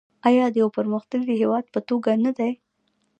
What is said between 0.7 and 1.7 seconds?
پرمختللي هیواد